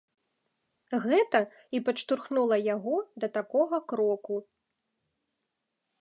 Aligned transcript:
Гэта 1.03 1.41
і 1.79 1.83
падштурхнула 1.89 2.57
яго 2.75 2.95
да 3.25 3.33
такога 3.39 3.77
кроку. 3.95 4.35